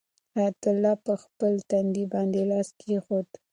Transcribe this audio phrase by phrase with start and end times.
[0.35, 3.27] حیات الله په خپل تندي باندې لاس کېښود.